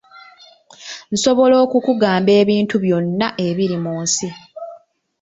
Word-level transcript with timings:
Nsobola 1.13 1.55
okukugamba 1.65 2.31
ebintu 2.41 2.75
byonna 2.83 3.27
ebiri 3.47 3.77
mu 3.83 3.93
nsi. 4.03 4.27